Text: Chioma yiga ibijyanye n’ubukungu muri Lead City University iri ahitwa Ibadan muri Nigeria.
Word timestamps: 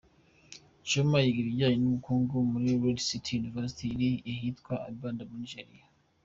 Chioma 0.87 1.17
yiga 1.23 1.39
ibijyanye 1.41 1.77
n’ubukungu 1.79 2.35
muri 2.51 2.65
Lead 2.81 2.99
City 3.09 3.31
University 3.41 3.85
iri 3.95 4.09
ahitwa 4.31 4.73
Ibadan 4.91 5.19
muri 5.29 5.35
Nigeria. 5.43 5.85